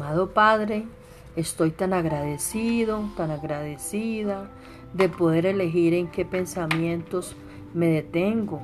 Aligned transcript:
Amado 0.00 0.30
Padre, 0.32 0.86
estoy 1.34 1.72
tan 1.72 1.92
agradecido, 1.92 3.10
tan 3.16 3.32
agradecida 3.32 4.48
de 4.92 5.08
poder 5.08 5.44
elegir 5.44 5.92
en 5.92 6.06
qué 6.06 6.24
pensamientos 6.24 7.34
me 7.74 7.88
detengo. 7.88 8.62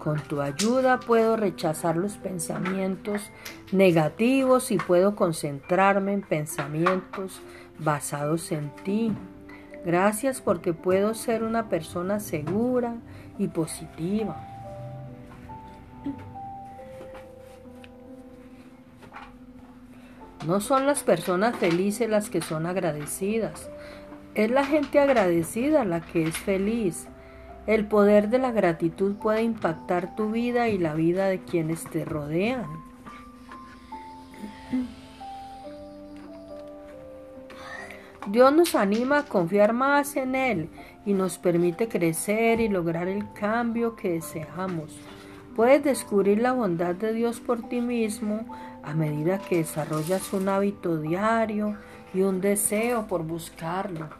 Con 0.00 0.18
tu 0.18 0.40
ayuda 0.40 0.98
puedo 0.98 1.36
rechazar 1.36 1.96
los 1.96 2.16
pensamientos 2.16 3.30
negativos 3.70 4.72
y 4.72 4.78
puedo 4.78 5.14
concentrarme 5.14 6.14
en 6.14 6.22
pensamientos 6.22 7.40
basados 7.78 8.50
en 8.50 8.74
ti. 8.82 9.12
Gracias 9.84 10.40
porque 10.40 10.72
puedo 10.72 11.14
ser 11.14 11.44
una 11.44 11.68
persona 11.68 12.18
segura 12.18 12.96
y 13.38 13.46
positiva. 13.46 14.55
No 20.46 20.60
son 20.60 20.86
las 20.86 21.02
personas 21.02 21.56
felices 21.56 22.08
las 22.08 22.30
que 22.30 22.40
son 22.40 22.66
agradecidas. 22.66 23.68
Es 24.34 24.48
la 24.48 24.64
gente 24.64 25.00
agradecida 25.00 25.84
la 25.84 26.00
que 26.00 26.22
es 26.22 26.38
feliz. 26.38 27.08
El 27.66 27.86
poder 27.86 28.28
de 28.28 28.38
la 28.38 28.52
gratitud 28.52 29.16
puede 29.16 29.42
impactar 29.42 30.14
tu 30.14 30.30
vida 30.30 30.68
y 30.68 30.78
la 30.78 30.94
vida 30.94 31.26
de 31.26 31.40
quienes 31.40 31.84
te 31.84 32.04
rodean. 32.04 32.66
Dios 38.28 38.52
nos 38.52 38.76
anima 38.76 39.18
a 39.18 39.24
confiar 39.24 39.72
más 39.72 40.16
en 40.16 40.36
Él 40.36 40.68
y 41.04 41.12
nos 41.12 41.38
permite 41.38 41.88
crecer 41.88 42.60
y 42.60 42.68
lograr 42.68 43.08
el 43.08 43.32
cambio 43.32 43.96
que 43.96 44.10
deseamos. 44.10 44.96
Puedes 45.56 45.82
descubrir 45.82 46.42
la 46.42 46.52
bondad 46.52 46.94
de 46.94 47.14
Dios 47.14 47.40
por 47.40 47.66
ti 47.66 47.80
mismo 47.80 48.44
a 48.82 48.92
medida 48.92 49.38
que 49.38 49.56
desarrollas 49.56 50.34
un 50.34 50.50
hábito 50.50 50.98
diario 50.98 51.78
y 52.12 52.20
un 52.20 52.42
deseo 52.42 53.06
por 53.06 53.22
buscarlo. 53.22 54.10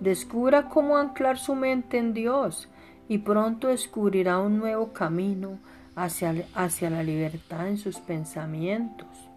Descubra 0.00 0.68
cómo 0.68 0.96
anclar 0.96 1.38
su 1.38 1.54
mente 1.54 1.98
en 1.98 2.12
Dios 2.12 2.68
y 3.08 3.18
pronto 3.18 3.68
descubrirá 3.68 4.40
un 4.40 4.58
nuevo 4.58 4.92
camino 4.92 5.60
hacia, 5.94 6.34
hacia 6.56 6.90
la 6.90 7.04
libertad 7.04 7.68
en 7.68 7.78
sus 7.78 8.00
pensamientos. 8.00 9.29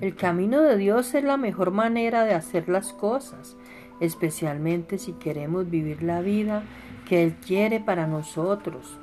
El 0.00 0.16
camino 0.16 0.62
de 0.62 0.78
Dios 0.78 1.14
es 1.14 1.24
la 1.24 1.36
mejor 1.36 1.72
manera 1.72 2.24
de 2.24 2.32
hacer 2.32 2.70
las 2.70 2.94
cosas, 2.94 3.56
especialmente 4.00 4.96
si 4.96 5.12
queremos 5.12 5.68
vivir 5.68 6.02
la 6.02 6.22
vida 6.22 6.62
que 7.06 7.22
Él 7.22 7.34
quiere 7.34 7.80
para 7.80 8.06
nosotros. 8.06 8.96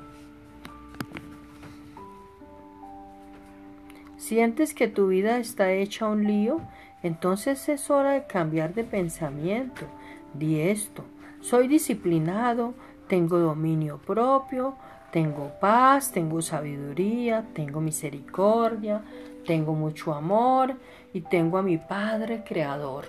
¿Sientes 4.16 4.74
que 4.74 4.88
tu 4.88 5.06
vida 5.06 5.38
está 5.38 5.70
hecha 5.72 6.08
un 6.08 6.26
lío? 6.26 6.60
Entonces 7.04 7.68
es 7.68 7.90
hora 7.90 8.12
de 8.12 8.26
cambiar 8.26 8.74
de 8.74 8.82
pensamiento. 8.82 9.86
Di 10.34 10.60
esto, 10.60 11.04
soy 11.40 11.68
disciplinado, 11.68 12.74
tengo 13.06 13.38
dominio 13.38 13.98
propio, 13.98 14.74
tengo 15.10 15.52
paz, 15.60 16.12
tengo 16.12 16.42
sabiduría, 16.42 17.44
tengo 17.54 17.80
misericordia, 17.80 19.02
tengo 19.46 19.74
mucho 19.74 20.14
amor 20.14 20.74
y 21.12 21.22
tengo 21.22 21.58
a 21.58 21.62
mi 21.62 21.78
Padre 21.78 22.44
Creador. 22.46 23.06